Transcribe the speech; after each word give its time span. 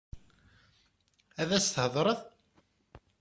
Ad 1.41 1.49
as-theḍṛeḍ? 1.57 2.19